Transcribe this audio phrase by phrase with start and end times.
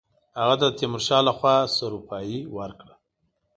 [0.39, 2.95] هغه ته د تیمورشاه له خوا سروپايي ورکړه.